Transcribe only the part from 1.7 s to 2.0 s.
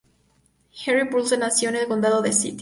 el